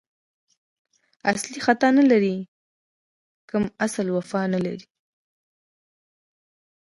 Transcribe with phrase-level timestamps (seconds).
[1.31, 2.37] اصیل خطا نه لري،
[3.49, 4.85] کم اصل وفا نه لري